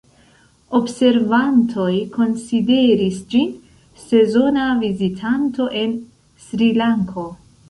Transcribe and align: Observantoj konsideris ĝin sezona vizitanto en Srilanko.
Observantoj 0.77 1.91
konsideris 2.15 3.19
ĝin 3.35 3.53
sezona 4.07 4.65
vizitanto 4.81 5.69
en 5.85 5.95
Srilanko. 6.49 7.29